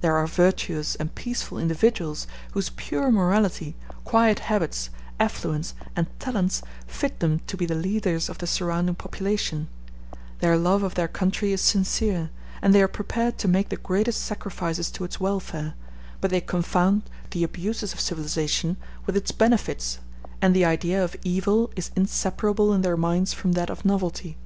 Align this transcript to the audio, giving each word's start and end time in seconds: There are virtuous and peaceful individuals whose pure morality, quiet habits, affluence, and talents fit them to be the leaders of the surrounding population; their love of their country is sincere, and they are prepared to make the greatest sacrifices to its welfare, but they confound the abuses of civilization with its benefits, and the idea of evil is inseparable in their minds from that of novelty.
There 0.00 0.16
are 0.16 0.26
virtuous 0.26 0.96
and 0.96 1.14
peaceful 1.14 1.56
individuals 1.56 2.26
whose 2.50 2.70
pure 2.70 3.12
morality, 3.12 3.76
quiet 4.04 4.40
habits, 4.40 4.90
affluence, 5.20 5.74
and 5.94 6.08
talents 6.18 6.62
fit 6.88 7.20
them 7.20 7.40
to 7.46 7.56
be 7.56 7.64
the 7.64 7.76
leaders 7.76 8.28
of 8.28 8.38
the 8.38 8.48
surrounding 8.48 8.96
population; 8.96 9.68
their 10.40 10.56
love 10.56 10.82
of 10.82 10.96
their 10.96 11.06
country 11.06 11.52
is 11.52 11.60
sincere, 11.60 12.30
and 12.60 12.74
they 12.74 12.82
are 12.82 12.88
prepared 12.88 13.38
to 13.38 13.46
make 13.46 13.68
the 13.68 13.76
greatest 13.76 14.24
sacrifices 14.24 14.90
to 14.90 15.04
its 15.04 15.20
welfare, 15.20 15.74
but 16.20 16.32
they 16.32 16.40
confound 16.40 17.02
the 17.30 17.44
abuses 17.44 17.92
of 17.92 18.00
civilization 18.00 18.76
with 19.06 19.16
its 19.16 19.30
benefits, 19.30 20.00
and 20.40 20.56
the 20.56 20.64
idea 20.64 21.04
of 21.04 21.14
evil 21.22 21.70
is 21.76 21.92
inseparable 21.94 22.72
in 22.74 22.82
their 22.82 22.96
minds 22.96 23.32
from 23.32 23.52
that 23.52 23.70
of 23.70 23.84
novelty. 23.84 24.36